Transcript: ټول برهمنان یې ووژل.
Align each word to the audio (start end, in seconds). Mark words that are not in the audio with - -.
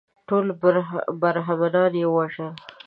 ټول 0.27 0.45
برهمنان 1.21 1.91
یې 2.01 2.05
ووژل. 2.09 2.49